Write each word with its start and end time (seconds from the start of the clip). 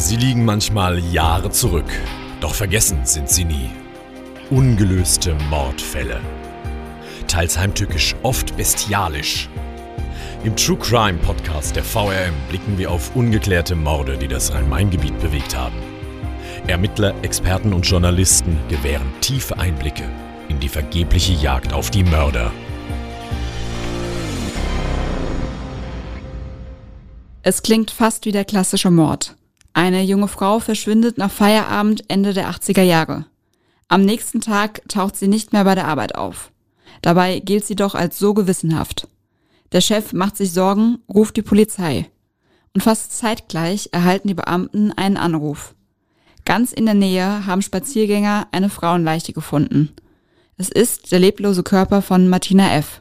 Sie 0.00 0.16
liegen 0.16 0.46
manchmal 0.46 0.98
Jahre 0.98 1.50
zurück, 1.50 1.92
doch 2.40 2.54
vergessen 2.54 3.00
sind 3.04 3.28
sie 3.28 3.44
nie. 3.44 3.68
Ungelöste 4.48 5.34
Mordfälle. 5.50 6.22
Teils 7.28 7.58
heimtückisch, 7.58 8.16
oft 8.22 8.56
bestialisch. 8.56 9.50
Im 10.42 10.56
True 10.56 10.78
Crime 10.78 11.18
Podcast 11.18 11.76
der 11.76 11.84
VRM 11.84 12.32
blicken 12.48 12.78
wir 12.78 12.90
auf 12.90 13.14
ungeklärte 13.14 13.76
Morde, 13.76 14.16
die 14.16 14.26
das 14.26 14.54
Rhein-Main-Gebiet 14.54 15.20
bewegt 15.20 15.54
haben. 15.54 15.76
Ermittler, 16.66 17.14
Experten 17.20 17.74
und 17.74 17.82
Journalisten 17.82 18.56
gewähren 18.70 19.12
tiefe 19.20 19.58
Einblicke 19.58 20.08
in 20.48 20.58
die 20.60 20.70
vergebliche 20.70 21.34
Jagd 21.34 21.74
auf 21.74 21.90
die 21.90 22.04
Mörder. 22.04 22.50
Es 27.42 27.62
klingt 27.62 27.90
fast 27.90 28.24
wie 28.24 28.32
der 28.32 28.46
klassische 28.46 28.90
Mord. 28.90 29.36
Eine 29.72 30.02
junge 30.02 30.28
Frau 30.28 30.58
verschwindet 30.58 31.18
nach 31.18 31.30
Feierabend 31.30 32.04
Ende 32.08 32.34
der 32.34 32.50
80er 32.50 32.82
Jahre. 32.82 33.26
Am 33.88 34.04
nächsten 34.04 34.40
Tag 34.40 34.82
taucht 34.88 35.16
sie 35.16 35.28
nicht 35.28 35.52
mehr 35.52 35.64
bei 35.64 35.74
der 35.74 35.88
Arbeit 35.88 36.14
auf. 36.14 36.52
Dabei 37.02 37.40
gilt 37.40 37.64
sie 37.64 37.76
doch 37.76 37.94
als 37.94 38.18
so 38.18 38.34
gewissenhaft. 38.34 39.08
Der 39.72 39.80
Chef 39.80 40.12
macht 40.12 40.36
sich 40.36 40.52
Sorgen, 40.52 40.98
ruft 41.08 41.36
die 41.36 41.42
Polizei. 41.42 42.10
Und 42.74 42.82
fast 42.82 43.16
zeitgleich 43.16 43.88
erhalten 43.92 44.28
die 44.28 44.34
Beamten 44.34 44.92
einen 44.92 45.16
Anruf. 45.16 45.74
Ganz 46.44 46.72
in 46.72 46.86
der 46.86 46.94
Nähe 46.94 47.46
haben 47.46 47.62
Spaziergänger 47.62 48.48
eine 48.52 48.70
Frauenleiche 48.70 49.32
gefunden. 49.32 49.90
Es 50.56 50.68
ist 50.68 51.12
der 51.12 51.20
leblose 51.20 51.62
Körper 51.62 52.02
von 52.02 52.28
Martina 52.28 52.76
F. 52.76 53.00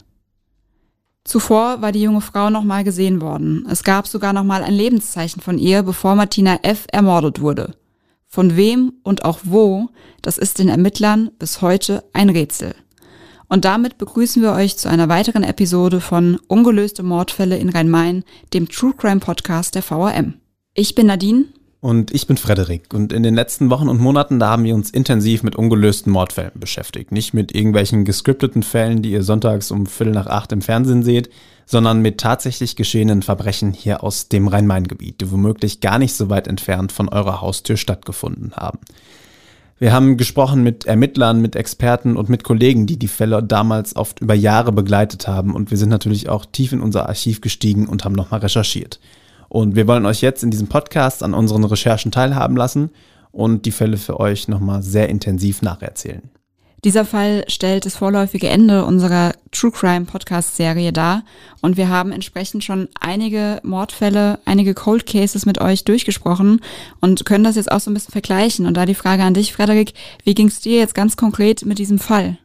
Zuvor 1.24 1.82
war 1.82 1.92
die 1.92 2.02
junge 2.02 2.22
Frau 2.22 2.50
nochmal 2.50 2.84
gesehen 2.84 3.22
worden. 3.22 3.66
Es 3.70 3.84
gab 3.84 4.08
sogar 4.08 4.34
nochmal 4.34 4.64
ein 4.64 4.74
Lebenszeichen 4.74 5.42
von 5.42 5.58
ihr, 5.58 5.84
bevor 5.84 6.16
Martina 6.16 6.60
F. 6.64 6.86
ermordet 6.92 7.42
wurde. 7.42 7.76
Von 8.28 8.56
wem 8.56 8.94
und 9.04 9.26
auch 9.26 9.40
wo, 9.44 9.90
das 10.22 10.38
ist 10.38 10.60
den 10.60 10.70
Ermittlern 10.70 11.32
bis 11.40 11.62
heute 11.62 12.04
ein 12.14 12.30
Rätsel. 12.30 12.76
Und 13.48 13.66
damit 13.66 13.98
begrüßen 13.98 14.42
wir 14.42 14.54
euch 14.54 14.78
zu 14.78 14.90
einer 14.90 15.10
weiteren 15.10 15.44
Episode 15.44 16.02
von 16.02 16.40
Ungelöste 16.48 17.02
Mordfälle 17.02 17.58
in 17.58 17.70
Rhein-Main, 17.70 18.24
dem 18.54 18.70
True 18.70 18.94
Crime 18.96 19.20
Podcast 19.20 19.74
der 19.74 19.82
VRM. 19.82 20.36
Ich 20.76 20.94
bin 20.94 21.08
Nadine 21.08 21.46
und 21.82 22.14
ich 22.14 22.28
bin 22.28 22.38
Frederik. 22.38 22.94
Und 22.94 23.14
in 23.14 23.24
den 23.24 23.36
letzten 23.36 23.70
Wochen 23.70 23.88
und 23.88 24.02
Monaten, 24.02 24.40
da 24.40 24.50
haben 24.50 24.66
wir 24.66 24.76
uns 24.76 24.90
intensiv 24.90 25.44
mit 25.44 25.56
ungelösten 25.56 26.12
Mordfällen 26.12 26.52
beschäftigt. 26.56 27.12
Nicht 27.12 27.34
mit 27.34 27.56
irgendwelchen 27.56 28.04
gescripteten 28.04 28.64
Fällen, 28.64 29.02
die 29.02 29.12
ihr 29.12 29.24
sonntags 29.24 29.72
um 29.72 29.86
Viertel 29.86 30.14
nach 30.14 30.28
acht 30.28 30.52
im 30.52 30.62
Fernsehen 30.62 31.04
seht, 31.04 31.30
sondern 31.66 32.02
mit 32.02 32.20
tatsächlich 32.20 32.76
geschehenen 32.76 33.22
Verbrechen 33.22 33.74
hier 33.74 34.04
aus 34.04 34.28
dem 34.28 34.48
Rhein-Main-Gebiet, 34.48 35.22
die 35.22 35.32
womöglich 35.32 35.80
gar 35.82 36.00
nicht 36.00 36.16
so 36.16 36.30
weit 36.30 36.48
entfernt 36.48 36.92
von 36.92 37.08
eurer 37.08 37.42
Haustür 37.42 37.78
stattgefunden 37.78 38.54
haben. 38.56 38.80
Wir 39.78 39.94
haben 39.94 40.18
gesprochen 40.18 40.62
mit 40.62 40.86
Ermittlern, 40.86 41.42
mit 41.42 41.56
Experten 41.56 42.18
und 42.18 42.28
mit 42.28 42.44
Kollegen, 42.44 42.86
die 42.86 42.98
die 42.98 43.08
Fälle 43.08 43.42
damals 43.42 43.96
oft 43.96 44.20
über 44.20 44.34
Jahre 44.34 44.74
begleitet 44.74 45.30
haben. 45.30 45.56
Und 45.56 45.72
wir 45.72 45.78
sind 45.78 45.88
natürlich 45.88 46.28
auch 46.28 46.46
tief 46.46 46.74
in 46.74 46.82
unser 46.82 47.08
Archiv 47.08 47.40
gestiegen 47.40 47.88
und 47.88 48.04
haben 48.04 48.16
nochmal 48.16 48.42
recherchiert. 48.42 49.00
Und 49.50 49.76
wir 49.76 49.88
wollen 49.88 50.06
euch 50.06 50.22
jetzt 50.22 50.44
in 50.44 50.52
diesem 50.52 50.68
Podcast 50.68 51.24
an 51.24 51.34
unseren 51.34 51.64
Recherchen 51.64 52.12
teilhaben 52.12 52.56
lassen 52.56 52.92
und 53.32 53.66
die 53.66 53.72
Fälle 53.72 53.98
für 53.98 54.20
euch 54.20 54.48
nochmal 54.48 54.82
sehr 54.84 55.10
intensiv 55.10 55.62
nacherzählen. 55.62 56.30
Dieser 56.86 57.04
Fall 57.04 57.44
stellt 57.48 57.86
das 57.86 57.98
vorläufige 57.98 58.48
Ende 58.48 58.86
unserer 58.86 59.34
True 59.52 59.72
Crime 59.72 60.06
Podcast 60.06 60.56
Serie 60.56 60.94
dar 60.94 61.24
und 61.62 61.76
wir 61.76 61.90
haben 61.90 62.14
entsprechend 62.14 62.64
schon 62.64 62.88
einige 63.02 63.60
Mordfälle, 63.64 64.40
einige 64.46 64.74
Cold 64.74 65.06
Cases 65.06 65.46
mit 65.46 65.60
euch 65.60 65.84
durchgesprochen 65.84 66.62
und 67.02 67.26
können 67.26 67.44
das 67.44 67.58
jetzt 67.58 67.70
auch 67.70 67.82
so 67.82 67.92
ein 67.92 67.96
bisschen 67.96 68.14
vergleichen. 68.14 68.66
Und 68.66 68.78
da 68.78 68.86
die 68.86 68.96
Frage 68.96 69.24
an 69.24 69.34
dich, 69.34 69.52
Frederik, 69.52 69.94
wie 70.24 70.36
ging 70.36 70.48
es 70.48 70.62
dir 70.62 70.78
jetzt 70.78 70.96
ganz 70.96 71.18
konkret 71.18 71.66
mit 71.66 71.80
diesem 71.80 72.00
Fall? 72.00 72.38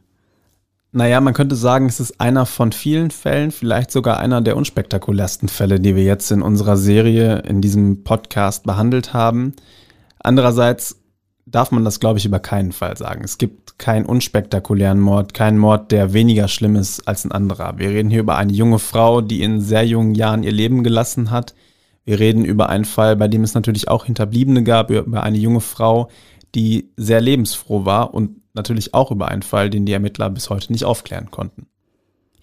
Naja, 0.97 1.19
man 1.19 1.33
könnte 1.33 1.57
sagen, 1.57 1.87
es 1.87 1.99
ist 1.99 2.21
einer 2.21 2.45
von 2.45 2.71
vielen 2.71 3.11
Fällen, 3.11 3.51
vielleicht 3.51 3.91
sogar 3.91 4.17
einer 4.17 4.39
der 4.39 4.55
unspektakulärsten 4.55 5.49
Fälle, 5.49 5.81
die 5.81 5.93
wir 5.93 6.05
jetzt 6.05 6.31
in 6.31 6.41
unserer 6.41 6.77
Serie, 6.77 7.39
in 7.39 7.59
diesem 7.59 8.05
Podcast 8.05 8.63
behandelt 8.63 9.13
haben. 9.13 9.57
Andererseits 10.19 11.01
darf 11.45 11.71
man 11.71 11.83
das, 11.83 11.99
glaube 11.99 12.19
ich, 12.19 12.25
über 12.25 12.39
keinen 12.39 12.71
Fall 12.71 12.95
sagen. 12.95 13.25
Es 13.25 13.37
gibt 13.37 13.77
keinen 13.77 14.05
unspektakulären 14.05 15.01
Mord, 15.01 15.33
keinen 15.33 15.57
Mord, 15.57 15.91
der 15.91 16.13
weniger 16.13 16.47
schlimm 16.47 16.77
ist 16.77 17.05
als 17.09 17.25
ein 17.25 17.33
anderer. 17.33 17.77
Wir 17.77 17.89
reden 17.89 18.09
hier 18.09 18.21
über 18.21 18.37
eine 18.37 18.53
junge 18.53 18.79
Frau, 18.79 19.19
die 19.19 19.43
in 19.43 19.59
sehr 19.59 19.85
jungen 19.85 20.15
Jahren 20.15 20.43
ihr 20.43 20.53
Leben 20.53 20.81
gelassen 20.81 21.29
hat. 21.29 21.55
Wir 22.05 22.19
reden 22.19 22.45
über 22.45 22.69
einen 22.69 22.85
Fall, 22.85 23.17
bei 23.17 23.27
dem 23.27 23.43
es 23.43 23.53
natürlich 23.53 23.89
auch 23.89 24.05
Hinterbliebene 24.05 24.63
gab, 24.63 24.91
über 24.91 25.23
eine 25.23 25.39
junge 25.39 25.59
Frau, 25.59 26.07
die 26.55 26.93
sehr 26.95 27.19
lebensfroh 27.19 27.83
war 27.83 28.13
und 28.13 28.44
natürlich 28.55 28.93
auch 28.93 29.11
über 29.11 29.27
einen 29.27 29.41
Fall, 29.41 29.69
den 29.69 29.85
die 29.85 29.93
Ermittler 29.93 30.29
bis 30.29 30.49
heute 30.49 30.71
nicht 30.71 30.85
aufklären 30.85 31.31
konnten. 31.31 31.67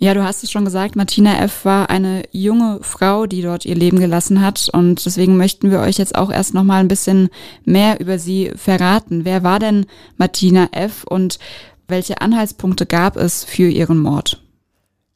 Ja, 0.03 0.15
du 0.15 0.25
hast 0.25 0.43
es 0.43 0.51
schon 0.51 0.65
gesagt, 0.65 0.97
Martina 0.97 1.39
F. 1.45 1.65
war 1.65 1.89
eine 1.89 2.25
junge 2.33 2.81
Frau, 2.83 3.27
die 3.27 3.41
dort 3.41 3.65
ihr 3.65 3.77
Leben 3.77 4.01
gelassen 4.01 4.41
hat. 4.41 4.69
Und 4.73 5.07
deswegen 5.07 5.37
möchten 5.37 5.71
wir 5.71 5.79
euch 5.79 5.97
jetzt 5.97 6.17
auch 6.17 6.33
erst 6.33 6.55
noch 6.55 6.65
mal 6.65 6.81
ein 6.81 6.89
bisschen 6.89 7.29
mehr 7.65 8.01
über 8.01 8.19
sie 8.19 8.51
verraten. 8.57 9.25
Wer 9.25 9.45
war 9.45 9.61
denn 9.61 9.87
Martina 10.17 10.71
F. 10.73 11.05
und 11.05 11.39
welche 11.87 12.21
Anhaltspunkte 12.21 12.85
gab 12.85 13.17
es 13.17 13.45
für 13.45 13.69
ihren 13.69 14.01
Mord? 14.01 14.43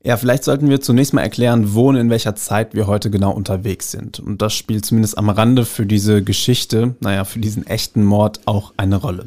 Ja, 0.04 0.16
vielleicht 0.16 0.44
sollten 0.44 0.70
wir 0.70 0.80
zunächst 0.80 1.14
mal 1.14 1.22
erklären, 1.22 1.74
wo 1.74 1.88
und 1.88 1.96
in 1.96 2.08
welcher 2.08 2.36
Zeit 2.36 2.74
wir 2.74 2.86
heute 2.86 3.10
genau 3.10 3.32
unterwegs 3.32 3.90
sind. 3.90 4.20
Und 4.20 4.40
das 4.40 4.54
spielt 4.54 4.84
zumindest 4.84 5.18
am 5.18 5.30
Rande 5.30 5.64
für 5.64 5.84
diese 5.84 6.22
Geschichte, 6.22 6.94
naja, 7.00 7.24
für 7.24 7.40
diesen 7.40 7.66
echten 7.66 8.04
Mord 8.04 8.38
auch 8.44 8.72
eine 8.76 8.94
Rolle. 8.94 9.26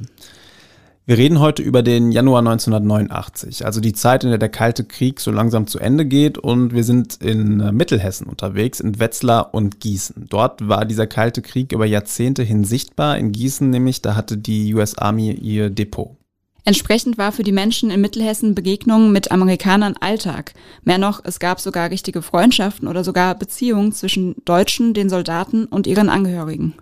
Wir 1.09 1.17
reden 1.17 1.39
heute 1.39 1.63
über 1.63 1.81
den 1.81 2.11
Januar 2.11 2.41
1989, 2.41 3.65
also 3.65 3.81
die 3.81 3.93
Zeit, 3.93 4.23
in 4.23 4.29
der 4.29 4.37
der 4.37 4.49
Kalte 4.49 4.83
Krieg 4.83 5.19
so 5.19 5.31
langsam 5.31 5.65
zu 5.65 5.79
Ende 5.79 6.05
geht 6.05 6.37
und 6.37 6.71
wir 6.71 6.83
sind 6.83 7.15
in 7.15 7.61
äh, 7.61 7.71
Mittelhessen 7.71 8.27
unterwegs, 8.27 8.79
in 8.79 8.99
Wetzlar 8.99 9.55
und 9.55 9.79
Gießen. 9.79 10.27
Dort 10.29 10.67
war 10.67 10.85
dieser 10.85 11.07
Kalte 11.07 11.41
Krieg 11.41 11.71
über 11.71 11.87
Jahrzehnte 11.87 12.43
hin 12.43 12.63
sichtbar. 12.63 13.17
In 13.17 13.31
Gießen 13.31 13.71
nämlich, 13.71 14.03
da 14.03 14.13
hatte 14.15 14.37
die 14.37 14.71
US 14.75 14.99
Army 14.99 15.31
ihr 15.31 15.71
Depot. 15.71 16.15
Entsprechend 16.63 17.17
war 17.17 17.31
für 17.31 17.41
die 17.41 17.53
Menschen 17.53 17.89
in 17.89 18.01
Mittelhessen 18.01 18.53
Begegnungen 18.53 19.11
mit 19.11 19.31
Amerikanern 19.31 19.95
Alltag. 19.99 20.53
Mehr 20.83 20.99
noch, 20.99 21.21
es 21.25 21.39
gab 21.39 21.59
sogar 21.59 21.89
richtige 21.89 22.21
Freundschaften 22.21 22.87
oder 22.87 23.03
sogar 23.03 23.33
Beziehungen 23.33 23.93
zwischen 23.93 24.35
Deutschen, 24.45 24.93
den 24.93 25.09
Soldaten 25.09 25.65
und 25.65 25.87
ihren 25.87 26.09
Angehörigen. 26.09 26.75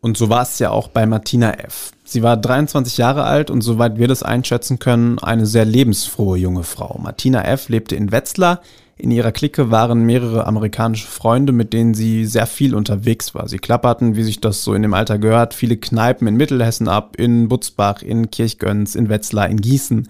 Und 0.00 0.16
so 0.16 0.30
war 0.30 0.42
es 0.42 0.58
ja 0.58 0.70
auch 0.70 0.88
bei 0.88 1.04
Martina 1.04 1.52
F. 1.52 1.92
Sie 2.04 2.22
war 2.22 2.36
23 2.36 2.96
Jahre 2.96 3.24
alt 3.24 3.50
und 3.50 3.60
soweit 3.60 3.98
wir 3.98 4.08
das 4.08 4.22
einschätzen 4.22 4.78
können, 4.78 5.18
eine 5.18 5.46
sehr 5.46 5.66
lebensfrohe 5.66 6.38
junge 6.38 6.64
Frau. 6.64 6.98
Martina 7.02 7.44
F. 7.44 7.68
lebte 7.68 7.96
in 7.96 8.10
Wetzlar. 8.10 8.62
In 8.96 9.10
ihrer 9.10 9.32
Clique 9.32 9.70
waren 9.70 10.04
mehrere 10.04 10.46
amerikanische 10.46 11.06
Freunde, 11.06 11.52
mit 11.52 11.72
denen 11.72 11.94
sie 11.94 12.26
sehr 12.26 12.46
viel 12.46 12.74
unterwegs 12.74 13.34
war. 13.34 13.48
Sie 13.48 13.58
klapperten, 13.58 14.16
wie 14.16 14.22
sich 14.22 14.40
das 14.40 14.62
so 14.62 14.74
in 14.74 14.82
dem 14.82 14.92
Alter 14.92 15.18
gehört, 15.18 15.54
viele 15.54 15.76
Kneipen 15.76 16.26
in 16.26 16.36
Mittelhessen 16.36 16.88
ab, 16.88 17.16
in 17.16 17.48
Butzbach, 17.48 18.02
in 18.02 18.30
Kirchgöns, 18.30 18.94
in 18.94 19.08
Wetzlar, 19.08 19.48
in 19.48 19.60
Gießen. 19.60 20.08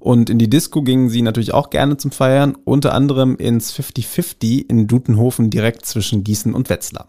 Und 0.00 0.30
in 0.30 0.38
die 0.38 0.50
Disco 0.50 0.82
gingen 0.82 1.08
sie 1.08 1.22
natürlich 1.22 1.54
auch 1.54 1.70
gerne 1.70 1.96
zum 1.96 2.10
Feiern, 2.10 2.56
unter 2.64 2.94
anderem 2.94 3.36
ins 3.36 3.72
50-50 3.72 4.68
in 4.68 4.88
Dutenhofen 4.88 5.50
direkt 5.50 5.86
zwischen 5.86 6.24
Gießen 6.24 6.54
und 6.54 6.68
Wetzlar. 6.68 7.06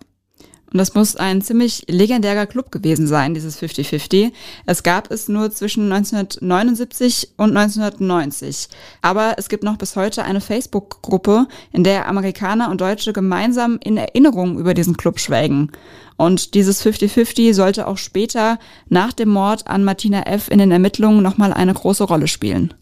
Und 0.73 0.79
das 0.79 0.95
muss 0.95 1.15
ein 1.15 1.41
ziemlich 1.41 1.85
legendärer 1.87 2.47
Club 2.47 2.71
gewesen 2.71 3.05
sein, 3.05 3.35
dieses 3.35 3.61
50-50. 3.61 4.31
Es 4.65 4.81
gab 4.81 5.11
es 5.11 5.29
nur 5.29 5.51
zwischen 5.51 5.91
1979 5.91 7.29
und 7.37 7.55
1990. 7.55 8.69
Aber 9.03 9.35
es 9.37 9.49
gibt 9.49 9.63
noch 9.63 9.77
bis 9.77 9.95
heute 9.95 10.23
eine 10.23 10.41
Facebook-Gruppe, 10.41 11.47
in 11.71 11.83
der 11.83 12.07
Amerikaner 12.07 12.71
und 12.71 12.81
Deutsche 12.81 13.13
gemeinsam 13.13 13.77
in 13.83 13.97
Erinnerung 13.97 14.57
über 14.57 14.73
diesen 14.73 14.97
Club 14.97 15.19
schwelgen. 15.19 15.71
Und 16.17 16.55
dieses 16.55 16.83
50-50 16.83 17.53
sollte 17.53 17.87
auch 17.87 17.97
später 17.97 18.57
nach 18.89 19.13
dem 19.13 19.29
Mord 19.29 19.67
an 19.67 19.83
Martina 19.83 20.23
F. 20.23 20.49
in 20.49 20.57
den 20.57 20.71
Ermittlungen 20.71 21.21
nochmal 21.21 21.53
eine 21.53 21.73
große 21.75 22.03
Rolle 22.03 22.27
spielen. 22.27 22.73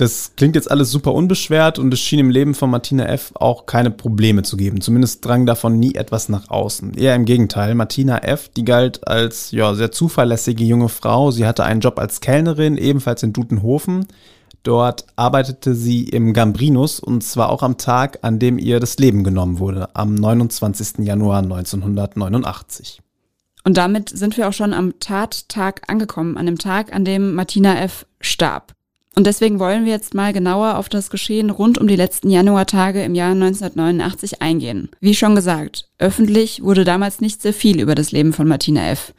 Das 0.00 0.32
klingt 0.34 0.54
jetzt 0.54 0.70
alles 0.70 0.90
super 0.90 1.12
unbeschwert 1.12 1.78
und 1.78 1.92
es 1.92 2.00
schien 2.00 2.20
im 2.20 2.30
Leben 2.30 2.54
von 2.54 2.70
Martina 2.70 3.04
F. 3.04 3.32
auch 3.34 3.66
keine 3.66 3.90
Probleme 3.90 4.42
zu 4.42 4.56
geben. 4.56 4.80
Zumindest 4.80 5.22
drang 5.22 5.44
davon 5.44 5.78
nie 5.78 5.94
etwas 5.94 6.30
nach 6.30 6.48
außen. 6.48 6.94
Eher 6.94 7.14
im 7.14 7.26
Gegenteil. 7.26 7.74
Martina 7.74 8.16
F., 8.16 8.48
die 8.48 8.64
galt 8.64 9.06
als 9.06 9.50
ja, 9.50 9.74
sehr 9.74 9.92
zuverlässige 9.92 10.64
junge 10.64 10.88
Frau. 10.88 11.32
Sie 11.32 11.46
hatte 11.46 11.64
einen 11.64 11.82
Job 11.82 11.98
als 11.98 12.22
Kellnerin, 12.22 12.78
ebenfalls 12.78 13.22
in 13.22 13.34
Dutenhofen. 13.34 14.06
Dort 14.62 15.04
arbeitete 15.16 15.74
sie 15.74 16.04
im 16.04 16.32
Gambrinus 16.32 16.98
und 16.98 17.22
zwar 17.22 17.50
auch 17.50 17.62
am 17.62 17.76
Tag, 17.76 18.20
an 18.22 18.38
dem 18.38 18.58
ihr 18.58 18.80
das 18.80 18.96
Leben 18.96 19.22
genommen 19.22 19.58
wurde, 19.58 19.94
am 19.94 20.14
29. 20.14 21.00
Januar 21.00 21.40
1989. 21.42 23.02
Und 23.64 23.76
damit 23.76 24.08
sind 24.08 24.38
wir 24.38 24.48
auch 24.48 24.54
schon 24.54 24.72
am 24.72 24.98
Tattag 24.98 25.82
angekommen, 25.88 26.38
an 26.38 26.46
dem 26.46 26.56
Tag, 26.56 26.94
an 26.94 27.04
dem 27.04 27.34
Martina 27.34 27.78
F. 27.82 28.06
starb. 28.22 28.72
Und 29.16 29.26
deswegen 29.26 29.58
wollen 29.58 29.84
wir 29.84 29.92
jetzt 29.92 30.14
mal 30.14 30.32
genauer 30.32 30.76
auf 30.76 30.88
das 30.88 31.10
Geschehen 31.10 31.50
rund 31.50 31.78
um 31.78 31.88
die 31.88 31.96
letzten 31.96 32.30
Januartage 32.30 33.02
im 33.02 33.14
Jahr 33.14 33.32
1989 33.32 34.40
eingehen. 34.40 34.88
Wie 35.00 35.14
schon 35.14 35.34
gesagt, 35.34 35.88
öffentlich 35.98 36.62
wurde 36.62 36.84
damals 36.84 37.20
nicht 37.20 37.42
sehr 37.42 37.52
viel 37.52 37.80
über 37.80 37.94
das 37.94 38.12
Leben 38.12 38.32
von 38.32 38.46
Martina 38.46 38.88
F. 38.90 39.12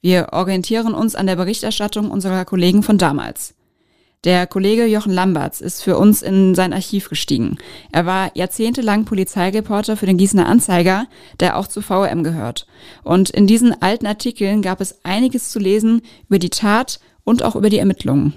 Wir 0.00 0.28
orientieren 0.32 0.94
uns 0.94 1.14
an 1.14 1.26
der 1.26 1.36
Berichterstattung 1.36 2.10
unserer 2.10 2.44
Kollegen 2.44 2.82
von 2.82 2.98
damals. 2.98 3.54
Der 4.24 4.46
Kollege 4.46 4.86
Jochen 4.86 5.12
Lamberts 5.12 5.60
ist 5.60 5.82
für 5.82 5.98
uns 5.98 6.22
in 6.22 6.54
sein 6.54 6.72
Archiv 6.72 7.08
gestiegen. 7.08 7.58
Er 7.90 8.06
war 8.06 8.30
jahrzehntelang 8.36 9.04
Polizeireporter 9.04 9.96
für 9.96 10.06
den 10.06 10.16
Gießener 10.16 10.46
Anzeiger, 10.46 11.06
der 11.40 11.56
auch 11.56 11.66
zu 11.66 11.80
VRM 11.82 12.22
gehört. 12.22 12.68
Und 13.02 13.30
in 13.30 13.48
diesen 13.48 13.82
alten 13.82 14.06
Artikeln 14.06 14.62
gab 14.62 14.80
es 14.80 15.04
einiges 15.04 15.50
zu 15.50 15.58
lesen 15.58 16.02
über 16.28 16.38
die 16.38 16.50
Tat 16.50 17.00
und 17.24 17.42
auch 17.42 17.56
über 17.56 17.68
die 17.68 17.78
Ermittlungen. 17.78 18.34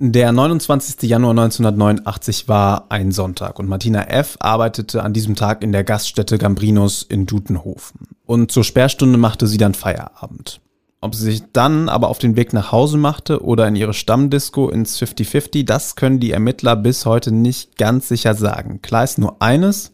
Der 0.00 0.30
29. 0.30 1.10
Januar 1.10 1.32
1989 1.32 2.46
war 2.46 2.86
ein 2.88 3.10
Sonntag 3.10 3.58
und 3.58 3.68
Martina 3.68 4.04
F. 4.04 4.36
arbeitete 4.38 5.02
an 5.02 5.12
diesem 5.12 5.34
Tag 5.34 5.60
in 5.64 5.72
der 5.72 5.82
Gaststätte 5.82 6.38
Gambrinus 6.38 7.02
in 7.02 7.26
Dutenhofen. 7.26 8.06
Und 8.24 8.52
zur 8.52 8.62
Sperrstunde 8.62 9.18
machte 9.18 9.48
sie 9.48 9.58
dann 9.58 9.74
Feierabend. 9.74 10.60
Ob 11.00 11.16
sie 11.16 11.24
sich 11.24 11.42
dann 11.52 11.88
aber 11.88 12.10
auf 12.10 12.20
den 12.20 12.36
Weg 12.36 12.52
nach 12.52 12.70
Hause 12.70 12.96
machte 12.96 13.42
oder 13.42 13.66
in 13.66 13.74
ihre 13.74 13.92
Stammdisco 13.92 14.68
ins 14.68 15.02
50-50, 15.02 15.64
das 15.64 15.96
können 15.96 16.20
die 16.20 16.30
Ermittler 16.30 16.76
bis 16.76 17.04
heute 17.04 17.32
nicht 17.32 17.76
ganz 17.76 18.06
sicher 18.06 18.34
sagen. 18.34 18.80
Klar 18.82 19.02
ist 19.02 19.18
nur 19.18 19.42
eines, 19.42 19.90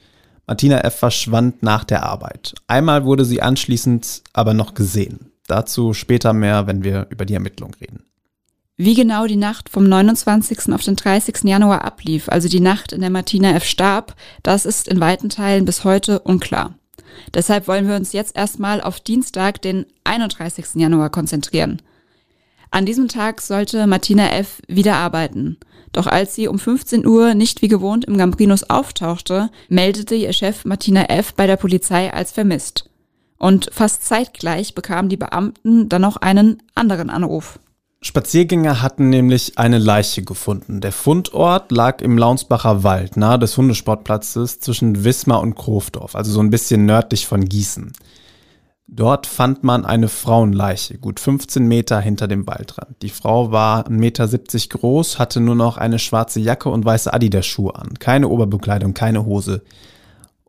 Martina 0.46 0.80
F. 0.80 0.96
verschwand 0.96 1.62
nach 1.62 1.84
der 1.84 2.02
Arbeit. 2.02 2.54
Einmal 2.66 3.06
wurde 3.06 3.24
sie 3.24 3.40
anschließend 3.40 4.22
aber 4.34 4.52
noch 4.52 4.74
gesehen. 4.74 5.30
Dazu 5.46 5.94
später 5.94 6.34
mehr, 6.34 6.66
wenn 6.66 6.84
wir 6.84 7.06
über 7.08 7.24
die 7.24 7.34
Ermittlung 7.34 7.72
reden. 7.80 8.04
Wie 8.76 8.94
genau 8.94 9.28
die 9.28 9.36
Nacht 9.36 9.68
vom 9.68 9.88
29. 9.88 10.72
auf 10.72 10.82
den 10.82 10.96
30. 10.96 11.44
Januar 11.44 11.84
ablief, 11.84 12.28
also 12.28 12.48
die 12.48 12.58
Nacht, 12.58 12.92
in 12.92 13.02
der 13.02 13.10
Martina 13.10 13.54
F. 13.54 13.64
starb, 13.64 14.16
das 14.42 14.66
ist 14.66 14.88
in 14.88 14.98
weiten 14.98 15.28
Teilen 15.28 15.64
bis 15.64 15.84
heute 15.84 16.18
unklar. 16.18 16.74
Deshalb 17.32 17.68
wollen 17.68 17.86
wir 17.86 17.94
uns 17.94 18.12
jetzt 18.12 18.36
erstmal 18.36 18.80
auf 18.80 18.98
Dienstag, 18.98 19.62
den 19.62 19.86
31. 20.02 20.74
Januar 20.74 21.10
konzentrieren. 21.10 21.82
An 22.72 22.84
diesem 22.84 23.06
Tag 23.06 23.40
sollte 23.42 23.86
Martina 23.86 24.32
F. 24.32 24.60
wieder 24.66 24.96
arbeiten. 24.96 25.56
Doch 25.92 26.08
als 26.08 26.34
sie 26.34 26.48
um 26.48 26.58
15 26.58 27.06
Uhr 27.06 27.34
nicht 27.34 27.62
wie 27.62 27.68
gewohnt 27.68 28.06
im 28.06 28.18
Gambrinus 28.18 28.68
auftauchte, 28.68 29.50
meldete 29.68 30.16
ihr 30.16 30.32
Chef 30.32 30.64
Martina 30.64 31.04
F. 31.10 31.34
bei 31.34 31.46
der 31.46 31.56
Polizei 31.56 32.12
als 32.12 32.32
vermisst. 32.32 32.90
Und 33.38 33.68
fast 33.72 34.04
zeitgleich 34.04 34.74
bekamen 34.74 35.08
die 35.08 35.16
Beamten 35.16 35.88
dann 35.88 36.02
noch 36.02 36.16
einen 36.16 36.60
anderen 36.74 37.10
Anruf. 37.10 37.60
Spaziergänger 38.06 38.82
hatten 38.82 39.08
nämlich 39.08 39.56
eine 39.56 39.78
Leiche 39.78 40.22
gefunden. 40.22 40.82
Der 40.82 40.92
Fundort 40.92 41.72
lag 41.72 42.02
im 42.02 42.18
Launsbacher 42.18 42.82
Wald, 42.84 43.16
nahe 43.16 43.38
des 43.38 43.56
Hundesportplatzes 43.56 44.60
zwischen 44.60 45.04
Wismar 45.04 45.40
und 45.40 45.54
Krofdorf, 45.54 46.14
also 46.14 46.30
so 46.30 46.40
ein 46.40 46.50
bisschen 46.50 46.84
nördlich 46.84 47.26
von 47.26 47.46
Gießen. 47.46 47.92
Dort 48.86 49.26
fand 49.26 49.64
man 49.64 49.86
eine 49.86 50.08
Frauenleiche, 50.08 50.98
gut 50.98 51.18
15 51.18 51.66
Meter 51.66 51.98
hinter 51.98 52.28
dem 52.28 52.46
Waldrand. 52.46 53.00
Die 53.00 53.08
Frau 53.08 53.50
war 53.50 53.88
1,70 53.88 53.90
Meter 53.90 54.28
groß, 54.78 55.18
hatte 55.18 55.40
nur 55.40 55.54
noch 55.54 55.78
eine 55.78 55.98
schwarze 55.98 56.40
Jacke 56.40 56.68
und 56.68 56.84
weiße 56.84 57.10
Adidas-Schuhe 57.10 57.74
an. 57.74 57.94
Keine 57.98 58.28
Oberbekleidung, 58.28 58.92
keine 58.92 59.24
Hose. 59.24 59.62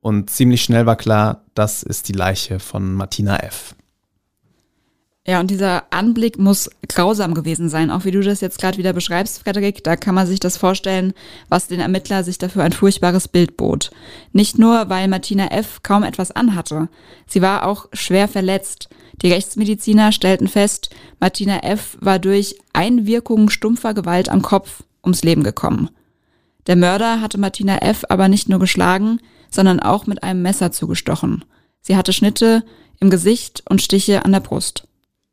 Und 0.02 0.30
ziemlich 0.30 0.62
schnell 0.62 0.86
war 0.86 0.98
klar, 0.98 1.46
das 1.54 1.84
ist 1.84 2.10
die 2.10 2.14
Leiche 2.14 2.60
von 2.60 2.94
Martina 2.94 3.38
F. 3.38 3.76
Ja, 5.28 5.40
und 5.40 5.50
dieser 5.50 5.92
Anblick 5.92 6.38
muss 6.38 6.70
grausam 6.88 7.34
gewesen 7.34 7.68
sein, 7.68 7.90
auch 7.90 8.06
wie 8.06 8.12
du 8.12 8.22
das 8.22 8.42
jetzt 8.42 8.60
gerade 8.60 8.78
wieder 8.78 8.94
beschreibst, 8.94 9.40
Frederik. 9.40 9.84
Da 9.84 9.96
kann 9.96 10.14
man 10.14 10.28
sich 10.28 10.40
das 10.40 10.56
vorstellen, 10.56 11.14
was 11.50 11.68
den 11.68 11.80
Ermittler 11.80 12.24
sich 12.24 12.38
dafür 12.38 12.64
ein 12.64 12.74
furchtbares 12.74 13.28
Bild 13.28 13.58
bot. 13.58 13.90
Nicht 14.34 14.60
nur, 14.60 14.88
weil 14.90 15.08
Martina 15.08 15.48
F. 15.48 15.82
kaum 15.82 16.04
etwas 16.04 16.30
anhatte. 16.30 16.90
Sie 17.26 17.42
war 17.42 17.66
auch 17.66 17.88
schwer 17.92 18.28
verletzt. 18.28 18.88
Die 19.24 19.32
Rechtsmediziner 19.32 20.12
stellten 20.12 20.48
fest, 20.48 20.92
Martina 21.20 21.64
F. 21.64 21.98
war 22.02 22.20
durch 22.20 22.60
Einwirkungen 22.74 23.50
stumpfer 23.50 23.96
Gewalt 23.96 24.30
am 24.30 24.44
Kopf 24.44 24.84
ums 25.04 25.24
Leben 25.24 25.44
gekommen. 25.44 25.90
Der 26.68 26.76
Mörder 26.76 27.20
hatte 27.20 27.40
Martina 27.40 27.80
F. 27.80 28.06
aber 28.10 28.28
nicht 28.28 28.48
nur 28.48 28.60
geschlagen, 28.60 29.20
sondern 29.50 29.80
auch 29.80 30.06
mit 30.06 30.22
einem 30.22 30.44
Messer 30.44 30.72
zugestochen. 30.72 31.46
Sie 31.82 31.96
hatte 31.96 32.14
Schnitte 32.14 32.64
im 33.00 33.10
Gesicht 33.10 33.64
und 33.68 33.82
Stiche 33.82 34.24
an 34.24 34.32
der 34.32 34.40
Brust. 34.40 34.88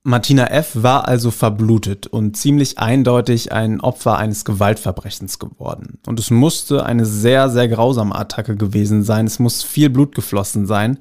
Martina 0.05 0.47
F. 0.49 0.83
war 0.83 1.07
also 1.07 1.31
verblutet 1.31 2.09
und 2.09 2.37
ziemlich 2.37 2.81
eindeutig 2.81 3.53
ein 3.53 3.81
Opfer 3.81 4.19
eines 4.19 4.45
Gewaltverbrechens 4.45 5.39
geworden. 5.39 6.01
Und 6.09 6.19
es 6.19 6.31
musste 6.31 6.85
eine 6.85 7.07
sehr, 7.07 7.49
sehr 7.51 7.69
grausame 7.69 8.13
Attacke 8.13 8.57
gewesen 8.57 9.05
sein. 9.05 9.29
Es 9.29 9.39
muss 9.39 9.63
viel 9.63 9.91
Blut 9.91 10.15
geflossen 10.17 10.67
sein. 10.67 10.99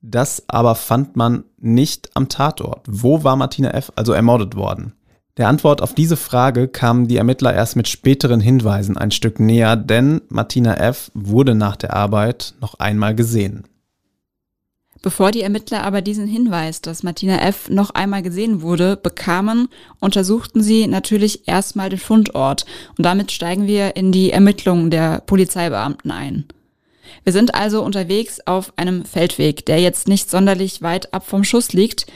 Das 0.00 0.44
aber 0.48 0.74
fand 0.74 1.16
man 1.16 1.44
nicht 1.58 2.10
am 2.14 2.30
Tatort. 2.30 2.86
Wo 2.88 3.24
war 3.24 3.36
Martina 3.36 3.72
F. 3.72 3.92
also 3.96 4.14
ermordet 4.14 4.56
worden? 4.56 4.94
Der 5.36 5.48
Antwort 5.48 5.82
auf 5.82 5.94
diese 5.94 6.16
Frage 6.16 6.66
kamen 6.66 7.08
die 7.08 7.18
Ermittler 7.18 7.52
erst 7.52 7.76
mit 7.76 7.88
späteren 7.88 8.40
Hinweisen 8.40 8.96
ein 8.96 9.10
Stück 9.10 9.38
näher, 9.38 9.76
denn 9.76 10.22
Martina 10.30 10.76
F. 10.78 11.10
wurde 11.12 11.54
nach 11.54 11.76
der 11.76 11.94
Arbeit 11.94 12.54
noch 12.62 12.78
einmal 12.78 13.14
gesehen. 13.14 13.64
Bevor 15.02 15.30
die 15.30 15.40
Ermittler 15.40 15.82
aber 15.84 16.02
diesen 16.02 16.26
Hinweis, 16.26 16.82
dass 16.82 17.02
Martina 17.02 17.40
F. 17.40 17.70
noch 17.70 17.90
einmal 17.90 18.22
gesehen 18.22 18.60
wurde, 18.60 18.98
bekamen, 18.98 19.68
untersuchten 19.98 20.62
sie 20.62 20.86
natürlich 20.86 21.48
erstmal 21.48 21.88
den 21.88 21.98
Fundort 21.98 22.66
und 22.98 23.04
damit 23.04 23.32
steigen 23.32 23.66
wir 23.66 23.96
in 23.96 24.12
die 24.12 24.30
Ermittlungen 24.30 24.90
der 24.90 25.20
Polizeibeamten 25.20 26.10
ein. 26.10 26.44
Wir 27.24 27.32
sind 27.32 27.54
also 27.54 27.82
unterwegs 27.82 28.40
auf 28.44 28.74
einem 28.76 29.04
Feldweg, 29.06 29.64
der 29.66 29.80
jetzt 29.80 30.06
nicht 30.06 30.30
sonderlich 30.30 30.82
weit 30.82 31.12
ab 31.14 31.26
vom 31.26 31.44
Schuss 31.44 31.72
liegt. 31.72 32.06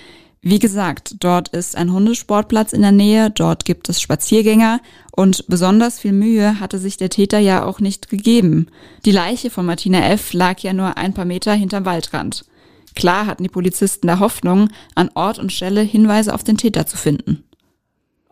Wie 0.43 0.59
gesagt, 0.59 1.17
dort 1.21 1.49
ist 1.49 1.77
ein 1.77 1.91
Hundesportplatz 1.91 2.75
in 2.75 2.83
der 2.83 2.93
Nähe, 2.93 3.31
dort 3.31 3.65
gibt 3.65 3.89
es 3.89 4.03
Spaziergänger 4.03 4.81
und 5.11 5.47
besonders 5.49 5.99
viel 5.99 6.13
Mühe 6.13 6.61
hatte 6.61 6.79
sich 6.79 6.99
der 6.99 7.09
Täter 7.09 7.39
ja 7.39 7.65
auch 7.65 7.81
nicht 7.81 8.11
gegeben. 8.11 8.67
Die 9.07 9.11
Leiche 9.11 9.49
von 9.49 9.65
Martina 9.65 10.07
F. 10.11 10.35
lag 10.35 10.61
ja 10.61 10.75
nur 10.75 10.99
ein 10.99 11.15
paar 11.15 11.25
Meter 11.25 11.55
hinterm 11.55 11.87
Waldrand. 11.87 12.45
Klar 12.95 13.27
hatten 13.27 13.43
die 13.43 13.49
Polizisten 13.49 14.07
der 14.07 14.21
Hoffnung, 14.21 14.69
an 14.95 15.11
Ort 15.15 15.39
und 15.39 15.53
Stelle 15.53 15.81
Hinweise 15.81 16.35
auf 16.35 16.45
den 16.45 16.57
Täter 16.57 16.87
zu 16.87 16.97
finden. 16.97 17.45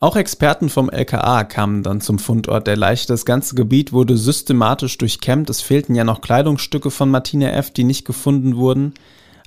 Auch 0.03 0.17
Experten 0.17 0.69
vom 0.69 0.91
LKA 0.91 1.45
kamen 1.45 1.85
dann 1.85 2.01
zum 2.01 2.19
Fundort 2.19 2.67
der 2.67 2.77
Leiche. 2.77 3.07
Das 3.07 3.25
ganze 3.25 3.55
Gebiet 3.55 3.93
wurde 3.93 4.17
systematisch 4.17 4.99
durchkämmt. 4.99 5.49
Es 5.49 5.61
fehlten 5.61 5.95
ja 5.95 6.03
noch 6.03 6.21
Kleidungsstücke 6.21 6.91
von 6.91 7.09
Martina 7.09 7.51
F., 7.51 7.71
die 7.71 7.85
nicht 7.85 8.05
gefunden 8.05 8.57
wurden. 8.57 8.95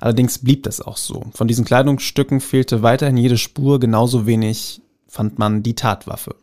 Allerdings 0.00 0.38
blieb 0.38 0.62
das 0.62 0.80
auch 0.80 0.96
so. 0.96 1.24
Von 1.34 1.46
diesen 1.46 1.66
Kleidungsstücken 1.66 2.40
fehlte 2.40 2.82
weiterhin 2.82 3.18
jede 3.18 3.36
Spur, 3.36 3.80
genauso 3.80 4.26
wenig 4.26 4.80
fand 5.06 5.38
man 5.38 5.62
die 5.62 5.74
Tatwaffe. 5.74 6.36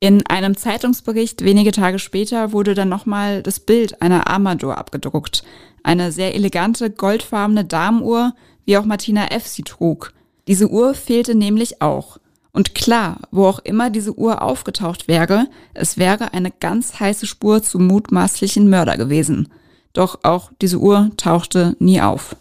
In 0.00 0.26
einem 0.26 0.56
Zeitungsbericht 0.56 1.42
wenige 1.42 1.72
Tage 1.72 1.98
später 1.98 2.52
wurde 2.52 2.74
dann 2.74 2.90
nochmal 2.90 3.42
das 3.42 3.60
Bild 3.60 4.02
einer 4.02 4.26
Armadur 4.28 4.76
abgedruckt. 4.76 5.42
Eine 5.86 6.10
sehr 6.10 6.34
elegante, 6.34 6.90
goldfarbene 6.90 7.64
Damenuhr, 7.64 8.34
wie 8.64 8.76
auch 8.76 8.84
Martina 8.84 9.28
F. 9.28 9.46
sie 9.46 9.62
trug. 9.62 10.12
Diese 10.48 10.68
Uhr 10.68 10.94
fehlte 10.94 11.36
nämlich 11.36 11.80
auch. 11.80 12.18
Und 12.50 12.74
klar, 12.74 13.20
wo 13.30 13.46
auch 13.46 13.60
immer 13.60 13.88
diese 13.88 14.18
Uhr 14.18 14.42
aufgetaucht 14.42 15.06
wäre, 15.06 15.46
es 15.74 15.96
wäre 15.96 16.32
eine 16.32 16.50
ganz 16.50 16.98
heiße 16.98 17.26
Spur 17.26 17.62
zum 17.62 17.86
mutmaßlichen 17.86 18.68
Mörder 18.68 18.96
gewesen. 18.96 19.48
Doch 19.92 20.24
auch 20.24 20.50
diese 20.60 20.78
Uhr 20.80 21.12
tauchte 21.16 21.76
nie 21.78 22.00
auf. 22.00 22.34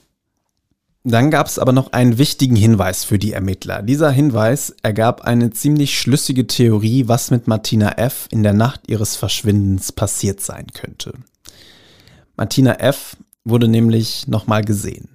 Dann 1.03 1.29
gab 1.29 1.45
es 1.45 1.59
aber 1.59 1.71
noch 1.71 1.91
einen 1.91 2.17
wichtigen 2.17 2.55
Hinweis 2.55 3.03
für 3.03 3.19
die 3.19 3.33
Ermittler. 3.33 3.83
Dieser 3.83 4.09
Hinweis 4.09 4.75
ergab 4.81 5.21
eine 5.21 5.51
ziemlich 5.51 5.99
schlüssige 5.99 6.47
Theorie, 6.47 7.07
was 7.07 7.29
mit 7.29 7.47
Martina 7.47 7.91
F. 7.99 8.27
in 8.31 8.41
der 8.41 8.53
Nacht 8.53 8.81
ihres 8.87 9.15
Verschwindens 9.15 9.91
passiert 9.91 10.41
sein 10.41 10.65
könnte. 10.73 11.13
Martina 12.37 12.79
F. 12.79 13.15
wurde 13.45 13.67
nämlich 13.67 14.27
nochmal 14.27 14.63
gesehen. 14.63 15.09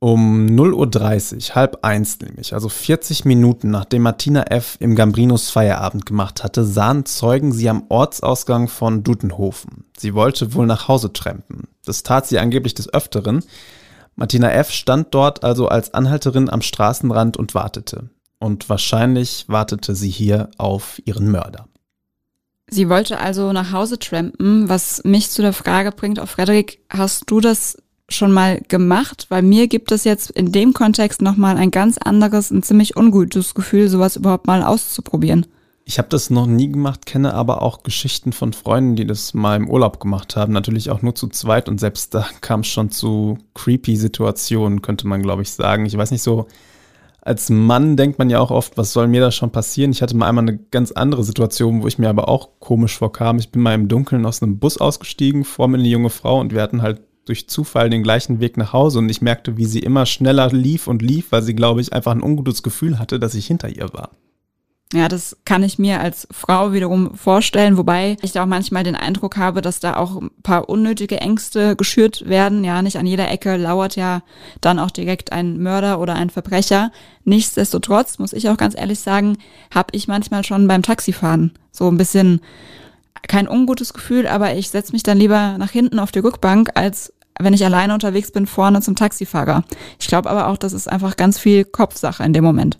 Um 0.00 0.46
0.30 0.46 1.34
Uhr, 1.50 1.54
halb 1.54 1.78
eins 1.84 2.18
nämlich, 2.18 2.54
also 2.54 2.68
40 2.68 3.24
Minuten 3.24 3.70
nachdem 3.70 4.02
Martina 4.02 4.42
F. 4.42 4.76
im 4.80 4.96
Gambrinus 4.96 5.48
Feierabend 5.50 6.06
gemacht 6.06 6.42
hatte, 6.42 6.64
sahen 6.64 7.06
Zeugen 7.06 7.52
sie 7.52 7.68
am 7.68 7.84
Ortsausgang 7.88 8.66
von 8.66 9.04
Dutenhofen. 9.04 9.84
Sie 9.96 10.12
wollte 10.14 10.54
wohl 10.54 10.66
nach 10.66 10.88
Hause 10.88 11.12
trampen. 11.12 11.68
Das 11.84 12.02
tat 12.02 12.26
sie 12.26 12.40
angeblich 12.40 12.74
des 12.74 12.92
Öfteren, 12.92 13.44
Martina 14.14 14.50
F. 14.52 14.70
stand 14.70 15.14
dort 15.14 15.42
also 15.42 15.68
als 15.68 15.94
Anhalterin 15.94 16.50
am 16.50 16.62
Straßenrand 16.62 17.36
und 17.36 17.54
wartete. 17.54 18.10
Und 18.38 18.68
wahrscheinlich 18.68 19.48
wartete 19.48 19.94
sie 19.94 20.10
hier 20.10 20.50
auf 20.58 21.00
ihren 21.04 21.30
Mörder. 21.30 21.66
Sie 22.72 22.88
wollte 22.88 23.18
also 23.18 23.52
nach 23.52 23.70
Hause 23.70 23.98
trampen, 23.98 24.66
was 24.66 25.04
mich 25.04 25.28
zu 25.28 25.42
der 25.42 25.52
Frage 25.52 25.92
bringt, 25.92 26.18
auch 26.18 26.28
Frederik, 26.28 26.78
hast 26.88 27.30
du 27.30 27.38
das 27.38 27.76
schon 28.08 28.32
mal 28.32 28.62
gemacht? 28.66 29.26
Weil 29.28 29.42
mir 29.42 29.68
gibt 29.68 29.92
es 29.92 30.04
jetzt 30.04 30.30
in 30.30 30.52
dem 30.52 30.72
Kontext 30.72 31.20
nochmal 31.20 31.58
ein 31.58 31.70
ganz 31.70 31.98
anderes, 31.98 32.50
ein 32.50 32.62
ziemlich 32.62 32.96
ungutes 32.96 33.52
Gefühl, 33.52 33.90
sowas 33.90 34.16
überhaupt 34.16 34.46
mal 34.46 34.62
auszuprobieren. 34.62 35.46
Ich 35.84 35.98
habe 35.98 36.08
das 36.08 36.30
noch 36.30 36.46
nie 36.46 36.72
gemacht, 36.72 37.04
kenne 37.04 37.34
aber 37.34 37.60
auch 37.60 37.82
Geschichten 37.82 38.32
von 38.32 38.54
Freunden, 38.54 38.96
die 38.96 39.06
das 39.06 39.34
mal 39.34 39.56
im 39.56 39.68
Urlaub 39.68 40.00
gemacht 40.00 40.34
haben. 40.36 40.54
Natürlich 40.54 40.88
auch 40.88 41.02
nur 41.02 41.14
zu 41.14 41.28
zweit 41.28 41.68
und 41.68 41.78
selbst 41.78 42.14
da 42.14 42.26
kam 42.40 42.60
es 42.60 42.68
schon 42.68 42.90
zu 42.90 43.36
creepy 43.52 43.96
Situationen, 43.96 44.80
könnte 44.80 45.06
man 45.06 45.20
glaube 45.20 45.42
ich 45.42 45.52
sagen. 45.52 45.84
Ich 45.84 45.98
weiß 45.98 46.10
nicht 46.10 46.22
so, 46.22 46.46
als 47.24 47.50
Mann 47.50 47.96
denkt 47.96 48.18
man 48.18 48.30
ja 48.30 48.40
auch 48.40 48.50
oft, 48.50 48.76
was 48.76 48.92
soll 48.92 49.06
mir 49.06 49.20
da 49.20 49.30
schon 49.30 49.50
passieren? 49.50 49.92
Ich 49.92 50.02
hatte 50.02 50.16
mal 50.16 50.28
einmal 50.28 50.42
eine 50.42 50.58
ganz 50.58 50.90
andere 50.90 51.22
Situation, 51.22 51.82
wo 51.82 51.86
ich 51.86 51.98
mir 51.98 52.10
aber 52.10 52.28
auch 52.28 52.48
komisch 52.58 52.98
vorkam. 52.98 53.38
Ich 53.38 53.50
bin 53.50 53.62
mal 53.62 53.76
im 53.76 53.86
Dunkeln 53.86 54.26
aus 54.26 54.42
einem 54.42 54.58
Bus 54.58 54.78
ausgestiegen, 54.78 55.44
vor 55.44 55.68
mir 55.68 55.78
eine 55.78 55.86
junge 55.86 56.10
Frau 56.10 56.40
und 56.40 56.52
wir 56.52 56.60
hatten 56.60 56.82
halt 56.82 57.00
durch 57.24 57.48
Zufall 57.48 57.90
den 57.90 58.02
gleichen 58.02 58.40
Weg 58.40 58.56
nach 58.56 58.72
Hause 58.72 58.98
und 58.98 59.08
ich 59.08 59.22
merkte, 59.22 59.56
wie 59.56 59.66
sie 59.66 59.78
immer 59.78 60.04
schneller 60.04 60.50
lief 60.50 60.88
und 60.88 61.00
lief, 61.00 61.30
weil 61.30 61.42
sie, 61.42 61.54
glaube 61.54 61.80
ich, 61.80 61.92
einfach 61.92 62.10
ein 62.10 62.22
ungutes 62.24 62.64
Gefühl 62.64 62.98
hatte, 62.98 63.20
dass 63.20 63.34
ich 63.36 63.46
hinter 63.46 63.68
ihr 63.68 63.92
war. 63.92 64.10
Ja, 64.92 65.08
das 65.08 65.38
kann 65.46 65.62
ich 65.62 65.78
mir 65.78 66.00
als 66.00 66.28
Frau 66.30 66.72
wiederum 66.74 67.14
vorstellen, 67.14 67.78
wobei 67.78 68.18
ich 68.20 68.32
da 68.32 68.42
auch 68.42 68.46
manchmal 68.46 68.84
den 68.84 68.94
Eindruck 68.94 69.38
habe, 69.38 69.62
dass 69.62 69.80
da 69.80 69.96
auch 69.96 70.20
ein 70.20 70.30
paar 70.42 70.68
unnötige 70.68 71.18
Ängste 71.18 71.76
geschürt 71.76 72.28
werden. 72.28 72.62
Ja, 72.62 72.82
nicht 72.82 72.98
an 72.98 73.06
jeder 73.06 73.30
Ecke 73.30 73.56
lauert 73.56 73.96
ja 73.96 74.22
dann 74.60 74.78
auch 74.78 74.90
direkt 74.90 75.32
ein 75.32 75.62
Mörder 75.62 75.98
oder 75.98 76.14
ein 76.14 76.28
Verbrecher. 76.28 76.92
Nichtsdestotrotz, 77.24 78.18
muss 78.18 78.34
ich 78.34 78.50
auch 78.50 78.58
ganz 78.58 78.76
ehrlich 78.76 79.00
sagen, 79.00 79.38
habe 79.74 79.88
ich 79.92 80.08
manchmal 80.08 80.44
schon 80.44 80.68
beim 80.68 80.82
Taxifahren 80.82 81.52
so 81.70 81.88
ein 81.88 81.96
bisschen 81.96 82.42
kein 83.28 83.48
ungutes 83.48 83.94
Gefühl, 83.94 84.26
aber 84.26 84.54
ich 84.56 84.68
setze 84.68 84.92
mich 84.92 85.02
dann 85.02 85.16
lieber 85.16 85.56
nach 85.56 85.70
hinten 85.70 86.00
auf 86.00 86.12
die 86.12 86.18
Rückbank, 86.18 86.70
als 86.74 87.14
wenn 87.40 87.54
ich 87.54 87.64
alleine 87.64 87.94
unterwegs 87.94 88.30
bin, 88.30 88.46
vorne 88.46 88.82
zum 88.82 88.94
Taxifahrer. 88.94 89.64
Ich 89.98 90.08
glaube 90.08 90.28
aber 90.28 90.48
auch, 90.48 90.58
das 90.58 90.74
ist 90.74 90.86
einfach 90.86 91.16
ganz 91.16 91.38
viel 91.38 91.64
Kopfsache 91.64 92.24
in 92.24 92.34
dem 92.34 92.44
Moment. 92.44 92.78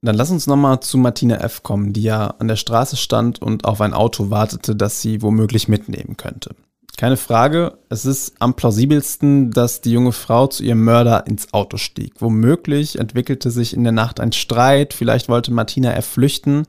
Dann 0.00 0.14
lass 0.14 0.30
uns 0.30 0.46
nochmal 0.46 0.80
zu 0.80 0.96
Martina 0.96 1.36
F. 1.36 1.62
kommen, 1.62 1.92
die 1.92 2.02
ja 2.02 2.28
an 2.38 2.46
der 2.48 2.56
Straße 2.56 2.96
stand 2.96 3.42
und 3.42 3.64
auf 3.64 3.80
ein 3.80 3.94
Auto 3.94 4.30
wartete, 4.30 4.76
das 4.76 5.00
sie 5.00 5.22
womöglich 5.22 5.66
mitnehmen 5.66 6.16
könnte. 6.16 6.54
Keine 6.96 7.16
Frage, 7.16 7.78
es 7.88 8.04
ist 8.04 8.34
am 8.40 8.54
plausibelsten, 8.54 9.52
dass 9.52 9.80
die 9.80 9.92
junge 9.92 10.12
Frau 10.12 10.48
zu 10.48 10.64
ihrem 10.64 10.82
Mörder 10.84 11.26
ins 11.26 11.52
Auto 11.52 11.76
stieg. 11.76 12.14
Womöglich 12.18 12.98
entwickelte 12.98 13.50
sich 13.50 13.72
in 13.72 13.84
der 13.84 13.92
Nacht 13.92 14.18
ein 14.18 14.32
Streit, 14.32 14.94
vielleicht 14.94 15.28
wollte 15.28 15.52
Martina 15.52 15.92
F. 15.94 16.06
flüchten 16.06 16.66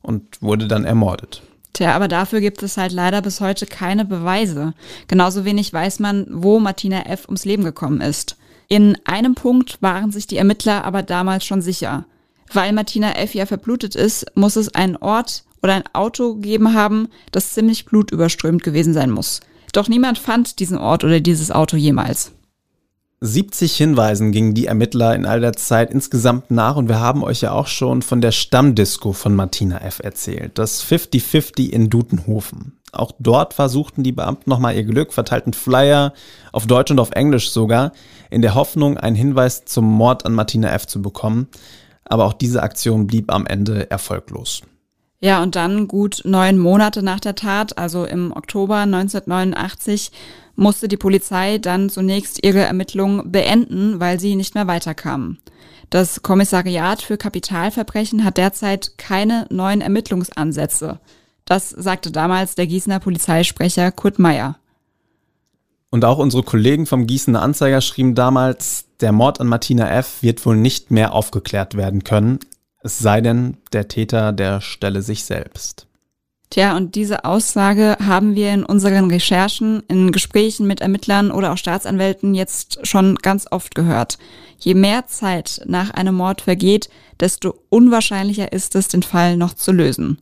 und 0.00 0.40
wurde 0.42 0.68
dann 0.68 0.84
ermordet. 0.84 1.42
Tja, 1.72 1.94
aber 1.94 2.08
dafür 2.08 2.40
gibt 2.40 2.62
es 2.62 2.76
halt 2.76 2.92
leider 2.92 3.22
bis 3.22 3.40
heute 3.40 3.66
keine 3.66 4.04
Beweise. 4.04 4.74
Genauso 5.06 5.44
wenig 5.44 5.72
weiß 5.72 6.00
man, 6.00 6.26
wo 6.30 6.58
Martina 6.58 7.06
F. 7.06 7.26
ums 7.26 7.44
Leben 7.44 7.64
gekommen 7.64 8.00
ist. 8.00 8.36
In 8.68 8.96
einem 9.04 9.34
Punkt 9.34 9.80
waren 9.80 10.10
sich 10.10 10.26
die 10.26 10.36
Ermittler 10.36 10.84
aber 10.84 11.02
damals 11.02 11.44
schon 11.44 11.62
sicher. 11.62 12.04
Weil 12.52 12.72
Martina 12.72 13.12
F. 13.12 13.34
ja 13.34 13.46
verblutet 13.46 13.94
ist, 13.94 14.26
muss 14.34 14.56
es 14.56 14.74
einen 14.74 14.96
Ort 14.96 15.44
oder 15.62 15.74
ein 15.74 15.84
Auto 15.92 16.34
gegeben 16.34 16.74
haben, 16.74 17.08
das 17.32 17.50
ziemlich 17.50 17.84
blutüberströmt 17.84 18.62
gewesen 18.62 18.94
sein 18.94 19.10
muss. 19.10 19.40
Doch 19.72 19.88
niemand 19.88 20.18
fand 20.18 20.60
diesen 20.60 20.78
Ort 20.78 21.04
oder 21.04 21.20
dieses 21.20 21.50
Auto 21.50 21.76
jemals. 21.76 22.32
70 23.20 23.76
Hinweisen 23.76 24.30
gingen 24.30 24.54
die 24.54 24.66
Ermittler 24.66 25.16
in 25.16 25.26
all 25.26 25.40
der 25.40 25.54
Zeit 25.54 25.90
insgesamt 25.90 26.52
nach 26.52 26.76
und 26.76 26.88
wir 26.88 27.00
haben 27.00 27.24
euch 27.24 27.40
ja 27.40 27.50
auch 27.50 27.66
schon 27.66 28.02
von 28.02 28.20
der 28.20 28.30
Stammdisco 28.30 29.12
von 29.12 29.34
Martina 29.34 29.78
F. 29.78 29.98
erzählt, 30.00 30.56
das 30.56 30.84
50-50 30.84 31.70
in 31.70 31.90
Dutenhofen. 31.90 32.78
Auch 32.92 33.10
dort 33.18 33.54
versuchten 33.54 34.04
die 34.04 34.12
Beamten 34.12 34.48
nochmal 34.48 34.76
ihr 34.76 34.84
Glück, 34.84 35.12
verteilten 35.12 35.52
Flyer 35.52 36.14
auf 36.52 36.68
Deutsch 36.68 36.92
und 36.92 37.00
auf 37.00 37.10
Englisch 37.10 37.50
sogar, 37.50 37.92
in 38.30 38.40
der 38.40 38.54
Hoffnung, 38.54 38.96
einen 38.96 39.16
Hinweis 39.16 39.64
zum 39.64 39.84
Mord 39.84 40.24
an 40.24 40.32
Martina 40.32 40.72
F. 40.72 40.86
zu 40.86 41.02
bekommen 41.02 41.48
aber 42.08 42.24
auch 42.24 42.32
diese 42.32 42.62
Aktion 42.62 43.06
blieb 43.06 43.32
am 43.32 43.46
Ende 43.46 43.90
erfolglos. 43.90 44.62
Ja, 45.20 45.42
und 45.42 45.56
dann 45.56 45.88
gut 45.88 46.22
neun 46.24 46.58
Monate 46.58 47.02
nach 47.02 47.18
der 47.18 47.34
Tat, 47.34 47.76
also 47.76 48.04
im 48.04 48.32
Oktober 48.32 48.76
1989, 48.76 50.12
musste 50.54 50.88
die 50.88 50.96
Polizei 50.96 51.58
dann 51.58 51.90
zunächst 51.90 52.44
ihre 52.44 52.60
Ermittlungen 52.60 53.30
beenden, 53.32 53.98
weil 54.00 54.20
sie 54.20 54.36
nicht 54.36 54.54
mehr 54.54 54.66
weiterkamen. 54.66 55.38
Das 55.90 56.22
Kommissariat 56.22 57.02
für 57.02 57.16
Kapitalverbrechen 57.16 58.24
hat 58.24 58.36
derzeit 58.36 58.98
keine 58.98 59.46
neuen 59.50 59.80
Ermittlungsansätze. 59.80 61.00
Das 61.44 61.70
sagte 61.70 62.12
damals 62.12 62.56
der 62.56 62.66
Gießener 62.66 63.00
Polizeisprecher 63.00 63.90
Kurt 63.90 64.18
Meyer. 64.18 64.57
Und 65.90 66.04
auch 66.04 66.18
unsere 66.18 66.42
Kollegen 66.42 66.86
vom 66.86 67.06
Gießener 67.06 67.40
Anzeiger 67.40 67.80
schrieben 67.80 68.14
damals, 68.14 68.84
der 69.00 69.12
Mord 69.12 69.40
an 69.40 69.46
Martina 69.46 69.88
F. 69.90 70.22
wird 70.22 70.44
wohl 70.44 70.56
nicht 70.56 70.90
mehr 70.90 71.12
aufgeklärt 71.12 71.76
werden 71.76 72.04
können, 72.04 72.40
es 72.80 72.98
sei 72.98 73.20
denn, 73.20 73.56
der 73.72 73.88
Täter 73.88 74.32
der 74.32 74.60
stelle 74.60 75.02
sich 75.02 75.24
selbst. 75.24 75.86
Tja, 76.50 76.76
und 76.76 76.94
diese 76.94 77.26
Aussage 77.26 77.96
haben 78.00 78.34
wir 78.34 78.54
in 78.54 78.64
unseren 78.64 79.10
Recherchen, 79.10 79.82
in 79.88 80.12
Gesprächen 80.12 80.66
mit 80.66 80.80
Ermittlern 80.80 81.30
oder 81.30 81.52
auch 81.52 81.58
Staatsanwälten 81.58 82.34
jetzt 82.34 82.86
schon 82.86 83.16
ganz 83.16 83.46
oft 83.50 83.74
gehört. 83.74 84.16
Je 84.58 84.74
mehr 84.74 85.06
Zeit 85.06 85.60
nach 85.66 85.90
einem 85.90 86.14
Mord 86.14 86.40
vergeht, 86.40 86.88
desto 87.20 87.54
unwahrscheinlicher 87.68 88.52
ist 88.52 88.74
es, 88.76 88.88
den 88.88 89.02
Fall 89.02 89.36
noch 89.36 89.52
zu 89.52 89.72
lösen. 89.72 90.18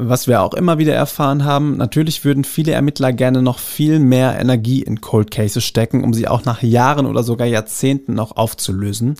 Was 0.00 0.28
wir 0.28 0.42
auch 0.42 0.54
immer 0.54 0.78
wieder 0.78 0.94
erfahren 0.94 1.44
haben, 1.44 1.76
natürlich 1.76 2.24
würden 2.24 2.44
viele 2.44 2.70
Ermittler 2.70 3.12
gerne 3.12 3.42
noch 3.42 3.58
viel 3.58 3.98
mehr 3.98 4.38
Energie 4.38 4.80
in 4.80 5.00
Cold 5.00 5.32
Cases 5.32 5.64
stecken, 5.64 6.04
um 6.04 6.14
sie 6.14 6.28
auch 6.28 6.44
nach 6.44 6.62
Jahren 6.62 7.04
oder 7.04 7.24
sogar 7.24 7.48
Jahrzehnten 7.48 8.14
noch 8.14 8.36
aufzulösen. 8.36 9.16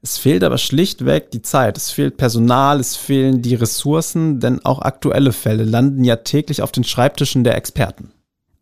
Es 0.00 0.16
fehlt 0.16 0.44
aber 0.44 0.58
schlichtweg 0.58 1.32
die 1.32 1.42
Zeit, 1.42 1.76
es 1.76 1.90
fehlt 1.90 2.18
Personal, 2.18 2.78
es 2.78 2.94
fehlen 2.94 3.42
die 3.42 3.56
Ressourcen, 3.56 4.38
denn 4.38 4.64
auch 4.64 4.80
aktuelle 4.80 5.32
Fälle 5.32 5.64
landen 5.64 6.04
ja 6.04 6.14
täglich 6.14 6.62
auf 6.62 6.70
den 6.70 6.84
Schreibtischen 6.84 7.42
der 7.42 7.56
Experten. 7.56 8.12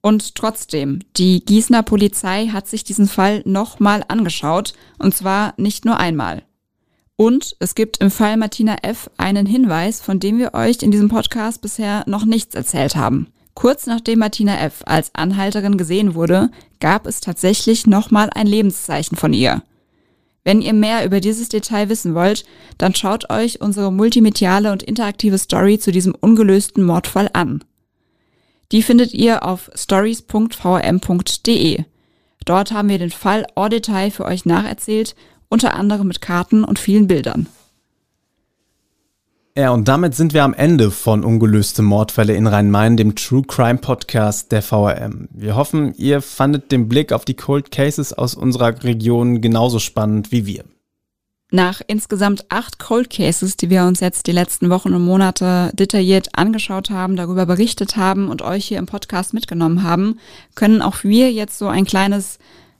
Und 0.00 0.34
trotzdem, 0.34 1.00
die 1.18 1.44
Gießener 1.44 1.82
Polizei 1.82 2.46
hat 2.46 2.68
sich 2.68 2.84
diesen 2.84 3.06
Fall 3.06 3.42
nochmal 3.44 4.02
angeschaut, 4.08 4.72
und 4.98 5.14
zwar 5.14 5.52
nicht 5.58 5.84
nur 5.84 5.98
einmal. 5.98 6.42
Und 7.20 7.56
es 7.58 7.74
gibt 7.74 7.98
im 7.98 8.12
Fall 8.12 8.36
Martina 8.36 8.76
F. 8.82 9.10
einen 9.16 9.44
Hinweis, 9.44 10.00
von 10.00 10.20
dem 10.20 10.38
wir 10.38 10.54
euch 10.54 10.82
in 10.82 10.92
diesem 10.92 11.08
Podcast 11.08 11.60
bisher 11.60 12.04
noch 12.06 12.24
nichts 12.24 12.54
erzählt 12.54 12.94
haben. 12.94 13.26
Kurz 13.54 13.86
nachdem 13.86 14.20
Martina 14.20 14.60
F. 14.60 14.84
als 14.86 15.12
Anhalterin 15.16 15.76
gesehen 15.76 16.14
wurde, 16.14 16.48
gab 16.78 17.08
es 17.08 17.20
tatsächlich 17.20 17.88
nochmal 17.88 18.30
ein 18.32 18.46
Lebenszeichen 18.46 19.16
von 19.16 19.32
ihr. 19.32 19.64
Wenn 20.44 20.62
ihr 20.62 20.74
mehr 20.74 21.04
über 21.04 21.18
dieses 21.18 21.48
Detail 21.48 21.88
wissen 21.88 22.14
wollt, 22.14 22.44
dann 22.78 22.94
schaut 22.94 23.30
euch 23.30 23.60
unsere 23.60 23.90
multimediale 23.90 24.70
und 24.70 24.84
interaktive 24.84 25.38
Story 25.38 25.80
zu 25.80 25.90
diesem 25.90 26.14
ungelösten 26.14 26.84
Mordfall 26.84 27.30
an. 27.32 27.64
Die 28.70 28.84
findet 28.84 29.12
ihr 29.12 29.44
auf 29.44 29.72
stories.vrm.de. 29.74 31.84
Dort 32.44 32.70
haben 32.70 32.88
wir 32.88 33.00
den 33.00 33.10
Fall 33.10 33.44
en 33.56 33.70
Detail 33.70 34.12
für 34.12 34.24
euch 34.24 34.44
nacherzählt 34.44 35.16
unter 35.48 35.74
anderem 35.74 36.08
mit 36.08 36.20
Karten 36.20 36.64
und 36.64 36.78
vielen 36.78 37.06
Bildern. 37.06 37.46
Ja, 39.58 39.70
und 39.70 39.88
damit 39.88 40.14
sind 40.14 40.34
wir 40.34 40.44
am 40.44 40.54
Ende 40.54 40.92
von 40.92 41.24
Ungelöste 41.24 41.82
Mordfälle 41.82 42.36
in 42.36 42.46
Rhein-Main, 42.46 42.96
dem 42.96 43.16
True 43.16 43.42
Crime 43.42 43.78
Podcast 43.78 44.52
der 44.52 44.62
VRM. 44.62 45.28
Wir 45.32 45.56
hoffen, 45.56 45.94
ihr 45.96 46.22
fandet 46.22 46.70
den 46.70 46.88
Blick 46.88 47.12
auf 47.12 47.24
die 47.24 47.34
Cold 47.34 47.72
Cases 47.72 48.12
aus 48.12 48.36
unserer 48.36 48.84
Region 48.84 49.40
genauso 49.40 49.80
spannend 49.80 50.30
wie 50.30 50.46
wir. 50.46 50.64
Nach 51.50 51.80
insgesamt 51.86 52.44
acht 52.50 52.78
Cold 52.78 53.10
Cases, 53.10 53.56
die 53.56 53.68
wir 53.68 53.82
uns 53.84 53.98
jetzt 53.98 54.28
die 54.28 54.32
letzten 54.32 54.70
Wochen 54.70 54.94
und 54.94 55.04
Monate 55.04 55.70
detailliert 55.74 56.28
angeschaut 56.36 56.90
haben, 56.90 57.16
darüber 57.16 57.46
berichtet 57.46 57.96
haben 57.96 58.28
und 58.28 58.42
euch 58.42 58.66
hier 58.66 58.78
im 58.78 58.86
Podcast 58.86 59.34
mitgenommen 59.34 59.82
haben, 59.82 60.20
können 60.54 60.82
auch 60.82 61.02
wir 61.02 61.32
jetzt 61.32 61.58
so 61.58 61.66
ein 61.66 61.84
kleines 61.84 62.38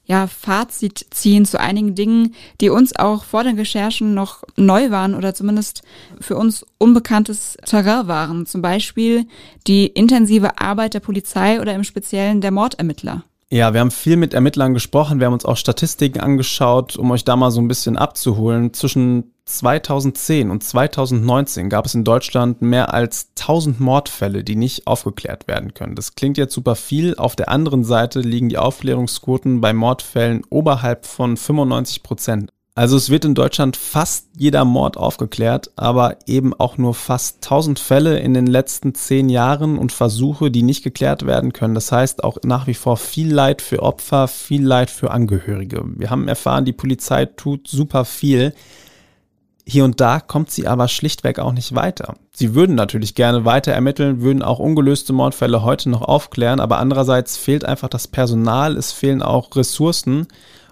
ja, 0.09 0.27
Fazit 0.27 1.07
ziehen 1.11 1.45
zu 1.45 1.61
einigen 1.61 1.95
Dingen, 1.95 2.35
die 2.63 2.71
uns 2.71 2.97
auch 2.97 3.25
vor 3.25 3.45
den 3.45 3.57
Recherchen 3.57 4.15
noch 4.15 4.43
neu 4.57 4.91
waren 4.91 5.15
oder 5.15 5.35
zumindest 5.35 5.83
für 6.19 6.37
uns 6.37 6.65
unbekanntes 6.79 7.59
Terrain 7.67 8.09
waren. 8.09 8.47
Zum 8.47 8.63
Beispiel 8.63 9.27
die 9.67 9.87
intensive 9.87 10.59
Arbeit 10.59 10.95
der 10.95 11.01
Polizei 11.01 11.61
oder 11.61 11.75
im 11.75 11.85
Speziellen 11.85 12.41
der 12.41 12.51
Mordermittler. 12.51 13.25
Ja, 13.51 13.73
wir 13.73 13.81
haben 13.81 13.91
viel 13.91 14.17
mit 14.17 14.35
Ermittlern 14.35 14.75
gesprochen, 14.75 15.21
wir 15.21 15.27
haben 15.27 15.33
uns 15.35 15.47
auch 15.47 15.57
Statistiken 15.57 16.21
angeschaut, 16.21 16.97
um 16.97 17.11
euch 17.11 17.25
da 17.25 17.37
mal 17.37 17.51
so 17.51 17.61
ein 17.61 17.69
bisschen 17.69 17.97
abzuholen. 17.97 18.75
Zwischen 18.75 19.33
2010 19.49 20.51
und 20.51 20.63
2019 20.63 21.69
gab 21.71 21.87
es 21.87 21.95
in 21.95 22.05
Deutschland 22.05 22.63
mehr 22.63 22.93
als 22.93 23.31
1000 23.39 23.81
Mordfälle, 23.81 24.45
die 24.45 24.57
nicht 24.57 24.87
aufgeklärt 24.87 25.49
werden 25.49 25.75
können. 25.75 25.95
Das 25.95 26.15
klingt 26.15 26.39
jetzt 26.39 26.55
super 26.55 26.77
viel. 26.77 27.15
Auf 27.17 27.35
der 27.35 27.49
anderen 27.49 27.85
Seite 27.85 28.21
liegen 28.21 28.49
die 28.49 28.59
Aufklärungsquoten 28.59 29.61
bei 29.61 29.73
Mordfällen 29.73 30.43
oberhalb 30.51 31.07
von 31.07 31.37
95 31.37 32.03
Prozent. 32.03 32.53
Also 32.79 32.97
es 32.97 33.11
wird 33.11 33.25
in 33.25 33.35
Deutschland 33.35 33.77
fast 33.77 34.29
jeder 34.37 34.65
Mord 34.65 34.97
aufgeklärt, 34.97 35.73
aber 35.75 36.17
eben 36.27 36.55
auch 36.55 36.79
nur 36.79 36.95
fast 36.95 37.45
1000 37.45 37.81
Fälle 37.81 38.21
in 38.21 38.35
den 38.35 38.47
letzten 38.47 38.95
zehn 38.95 39.29
Jahren 39.29 39.79
und 39.79 39.91
Versuche, 39.91 40.53
die 40.53 40.63
nicht 40.63 40.85
geklärt 40.85 41.27
werden 41.27 41.53
können. 41.53 41.75
Das 41.75 41.91
heißt 41.91 42.23
auch 42.23 42.39
nach 42.45 42.69
wie 42.69 42.75
vor 42.75 42.97
viel 42.97 43.35
Leid 43.35 43.63
für 43.63 43.83
Opfer, 43.83 44.29
viel 44.29 44.65
Leid 44.65 44.91
für 44.91 45.11
Angehörige. 45.11 45.83
Wir 45.97 46.11
haben 46.11 46.29
erfahren, 46.29 46.67
die 46.67 46.73
Polizei 46.73 47.25
tut 47.27 47.67
super 47.67 48.05
viel. 48.05 48.55
Hier 49.71 49.85
und 49.85 50.01
da 50.01 50.19
kommt 50.19 50.51
sie 50.51 50.67
aber 50.67 50.89
schlichtweg 50.89 51.39
auch 51.39 51.53
nicht 51.53 51.75
weiter. 51.75 52.15
Sie 52.33 52.55
würden 52.55 52.75
natürlich 52.75 53.15
gerne 53.15 53.45
weiter 53.45 53.71
ermitteln, 53.71 54.23
würden 54.23 54.43
auch 54.43 54.61
ungelöste 54.61 55.13
Mordfälle 55.13 55.63
heute 55.63 55.91
noch 55.91 56.01
aufklären, 56.01 56.59
aber 56.59 56.79
andererseits 56.79 57.37
fehlt 57.37 57.67
einfach 57.67 57.91
das 57.91 58.09
Personal, 58.09 58.79
es 58.79 58.93
fehlen 58.93 59.21
auch 59.21 59.55
Ressourcen, 59.57 60.27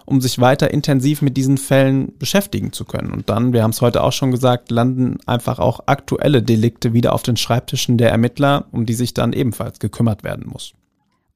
um 0.05 0.19
sich 0.19 0.39
weiter 0.39 0.71
intensiv 0.71 1.21
mit 1.21 1.37
diesen 1.37 1.59
Fällen 1.59 2.17
beschäftigen 2.17 2.73
zu 2.73 2.85
können. 2.85 3.11
Und 3.11 3.29
dann, 3.29 3.53
wir 3.53 3.61
haben 3.61 3.69
es 3.69 3.81
heute 3.81 4.01
auch 4.01 4.13
schon 4.13 4.31
gesagt, 4.31 4.71
landen 4.71 5.19
einfach 5.27 5.59
auch 5.59 5.81
aktuelle 5.85 6.41
Delikte 6.41 6.93
wieder 6.93 7.13
auf 7.13 7.21
den 7.21 7.37
Schreibtischen 7.37 7.99
der 7.99 8.09
Ermittler, 8.09 8.65
um 8.71 8.87
die 8.87 8.95
sich 8.95 9.13
dann 9.13 9.31
ebenfalls 9.31 9.77
gekümmert 9.77 10.23
werden 10.23 10.47
muss. 10.47 10.73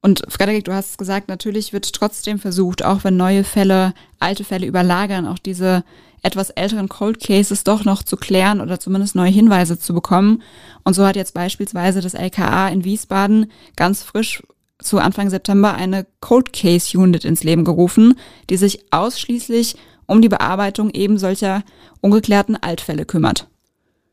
Und 0.02 0.22
Frederik, 0.28 0.64
du 0.64 0.72
hast 0.72 0.98
gesagt, 0.98 1.28
natürlich 1.28 1.72
wird 1.72 1.92
trotzdem 1.92 2.40
versucht, 2.40 2.84
auch 2.84 3.04
wenn 3.04 3.16
neue 3.16 3.44
Fälle, 3.44 3.94
alte 4.18 4.42
Fälle 4.42 4.66
überlagern, 4.66 5.28
auch 5.28 5.38
diese 5.38 5.84
etwas 6.22 6.50
älteren 6.50 6.88
Cold 6.88 7.20
Cases 7.20 7.62
doch 7.64 7.84
noch 7.84 8.02
zu 8.02 8.16
klären 8.16 8.60
oder 8.60 8.80
zumindest 8.80 9.14
neue 9.14 9.30
Hinweise 9.30 9.78
zu 9.78 9.94
bekommen. 9.94 10.42
Und 10.84 10.94
so 10.94 11.06
hat 11.06 11.16
jetzt 11.16 11.34
beispielsweise 11.34 12.00
das 12.00 12.14
LKA 12.14 12.68
in 12.68 12.84
Wiesbaden 12.84 13.46
ganz 13.76 14.02
frisch 14.02 14.42
zu 14.80 14.98
Anfang 14.98 15.30
September 15.30 15.74
eine 15.74 16.06
Cold 16.20 16.52
Case 16.52 16.98
Unit 16.98 17.24
ins 17.24 17.44
Leben 17.44 17.64
gerufen, 17.64 18.18
die 18.50 18.56
sich 18.56 18.92
ausschließlich 18.92 19.76
um 20.06 20.20
die 20.20 20.28
Bearbeitung 20.28 20.90
eben 20.90 21.18
solcher 21.18 21.62
ungeklärten 22.00 22.56
Altfälle 22.56 23.04
kümmert. 23.04 23.46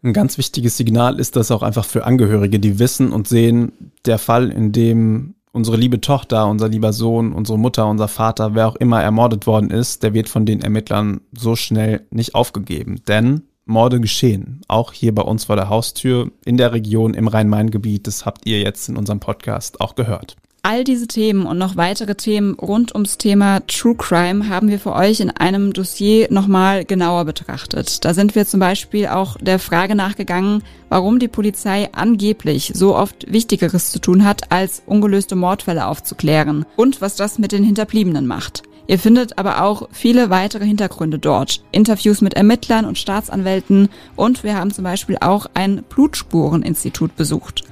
Ein 0.01 0.13
ganz 0.13 0.37
wichtiges 0.37 0.77
Signal 0.77 1.19
ist 1.19 1.35
das 1.35 1.51
auch 1.51 1.63
einfach 1.63 1.83
für 1.83 2.05
Angehörige, 2.05 2.59
die 2.59 2.79
wissen 2.79 3.11
und 3.11 3.27
sehen, 3.27 3.91
der 4.05 4.17
Fall, 4.17 4.49
in 4.49 4.71
dem 4.71 5.35
unsere 5.51 5.77
liebe 5.77 6.01
Tochter, 6.01 6.47
unser 6.47 6.69
lieber 6.69 6.93
Sohn, 6.93 7.33
unsere 7.33 7.57
Mutter, 7.57 7.87
unser 7.87 8.07
Vater, 8.07 8.55
wer 8.55 8.67
auch 8.67 8.75
immer 8.75 9.01
ermordet 9.01 9.47
worden 9.47 9.71
ist, 9.71 10.03
der 10.03 10.13
wird 10.13 10.29
von 10.29 10.45
den 10.45 10.61
Ermittlern 10.61 11.21
so 11.31 11.55
schnell 11.55 12.05
nicht 12.11 12.35
aufgegeben. 12.35 13.01
Denn 13.07 13.43
Morde 13.65 13.99
geschehen, 13.99 14.61
auch 14.67 14.93
hier 14.93 15.13
bei 15.13 15.21
uns 15.21 15.45
vor 15.45 15.55
der 15.55 15.69
Haustür 15.69 16.31
in 16.43 16.57
der 16.57 16.73
Region 16.73 17.13
im 17.13 17.27
Rhein-Main-Gebiet. 17.27 18.07
Das 18.07 18.25
habt 18.25 18.47
ihr 18.47 18.59
jetzt 18.59 18.89
in 18.89 18.97
unserem 18.97 19.19
Podcast 19.19 19.79
auch 19.79 19.93
gehört. 19.93 20.35
All 20.61 20.83
diese 20.83 21.07
Themen 21.07 21.45
und 21.45 21.57
noch 21.57 21.77
weitere 21.77 22.15
Themen 22.15 22.53
rund 22.55 22.93
ums 22.93 23.17
Thema 23.17 23.61
True 23.67 23.95
Crime 23.95 24.49
haben 24.49 24.67
wir 24.67 24.77
für 24.77 24.93
euch 24.93 25.21
in 25.21 25.31
einem 25.31 25.71
Dossier 25.71 26.27
nochmal 26.31 26.83
genauer 26.83 27.23
betrachtet. 27.23 28.03
Da 28.03 28.13
sind 28.13 28.35
wir 28.35 28.45
zum 28.45 28.59
Beispiel 28.59 29.07
auch 29.07 29.37
der 29.37 29.57
Frage 29.57 29.95
nachgegangen, 29.95 30.61
warum 30.89 31.17
die 31.19 31.29
Polizei 31.29 31.87
angeblich 31.93 32.73
so 32.75 32.93
oft 32.97 33.31
Wichtigeres 33.31 33.91
zu 33.91 33.99
tun 33.99 34.25
hat, 34.25 34.51
als 34.51 34.83
ungelöste 34.85 35.37
Mordfälle 35.37 35.87
aufzuklären 35.87 36.65
und 36.75 36.99
was 36.99 37.15
das 37.15 37.39
mit 37.39 37.53
den 37.53 37.63
Hinterbliebenen 37.63 38.27
macht. 38.27 38.63
Ihr 38.85 38.99
findet 38.99 39.37
aber 39.37 39.63
auch 39.63 39.87
viele 39.91 40.29
weitere 40.29 40.65
Hintergründe 40.65 41.19
dort, 41.19 41.63
Interviews 41.71 42.19
mit 42.19 42.33
Ermittlern 42.33 42.85
und 42.85 42.97
Staatsanwälten 42.97 43.87
und 44.17 44.43
wir 44.43 44.57
haben 44.57 44.71
zum 44.71 44.83
Beispiel 44.83 45.17
auch 45.21 45.45
ein 45.53 45.83
Blutspureninstitut 45.87 47.15
besucht. 47.15 47.68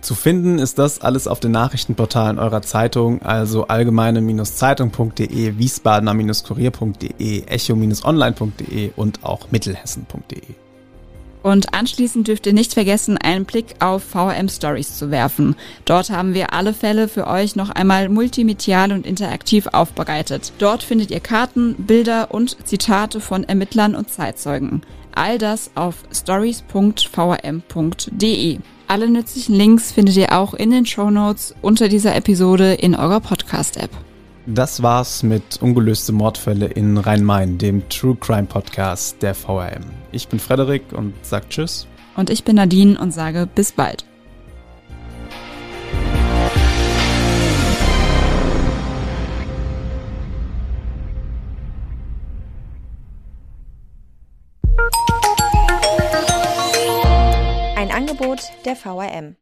Zu 0.00 0.14
finden 0.14 0.58
ist 0.58 0.78
das 0.78 1.00
alles 1.00 1.26
auf 1.26 1.40
den 1.40 1.50
Nachrichtenportalen 1.50 2.38
eurer 2.38 2.62
Zeitung, 2.62 3.20
also 3.22 3.66
allgemeine-zeitung.de, 3.66 5.58
wiesbadener-kurier.de, 5.58 7.46
echo-online.de 7.46 8.90
und 8.96 9.24
auch 9.24 9.50
mittelhessen.de. 9.50 10.54
Und 11.42 11.74
anschließend 11.74 12.28
dürft 12.28 12.46
ihr 12.46 12.52
nicht 12.52 12.74
vergessen, 12.74 13.16
einen 13.16 13.44
Blick 13.44 13.74
auf 13.80 14.04
VM 14.04 14.48
Stories 14.48 14.96
zu 14.98 15.10
werfen. 15.10 15.56
Dort 15.84 16.10
haben 16.10 16.34
wir 16.34 16.52
alle 16.52 16.74
Fälle 16.74 17.08
für 17.08 17.26
euch 17.26 17.56
noch 17.56 17.70
einmal 17.70 18.08
multimedial 18.08 18.92
und 18.92 19.04
interaktiv 19.06 19.66
aufbereitet. 19.68 20.52
Dort 20.58 20.82
findet 20.82 21.10
ihr 21.10 21.20
Karten, 21.20 21.74
Bilder 21.74 22.34
und 22.34 22.56
Zitate 22.66 23.20
von 23.20 23.44
Ermittlern 23.44 23.94
und 23.94 24.10
Zeitzeugen. 24.10 24.82
All 25.14 25.38
das 25.38 25.70
auf 25.74 25.96
stories.vrm.de. 26.12 28.58
Alle 28.90 29.10
nützlichen 29.10 29.54
Links 29.54 29.92
findet 29.92 30.16
ihr 30.16 30.32
auch 30.32 30.54
in 30.54 30.70
den 30.70 30.86
Show 30.86 31.10
Notes 31.10 31.54
unter 31.60 31.90
dieser 31.90 32.16
Episode 32.16 32.72
in 32.72 32.94
eurer 32.94 33.20
Podcast-App. 33.20 33.90
Das 34.46 34.82
war's 34.82 35.22
mit 35.22 35.58
Ungelöste 35.60 36.12
Mordfälle 36.12 36.68
in 36.68 36.96
Rhein-Main, 36.96 37.58
dem 37.58 37.86
True 37.90 38.16
Crime 38.18 38.46
Podcast 38.46 39.22
der 39.22 39.34
VRM. 39.34 39.84
Ich 40.10 40.28
bin 40.28 40.40
Frederik 40.40 40.84
und 40.94 41.12
sag 41.20 41.50
Tschüss. 41.50 41.86
Und 42.16 42.30
ich 42.30 42.44
bin 42.44 42.56
Nadine 42.56 42.98
und 42.98 43.12
sage 43.12 43.46
bis 43.54 43.72
bald. 43.72 44.07
Angebot 58.38 58.64
der 58.64 58.76
VRM. 58.76 59.36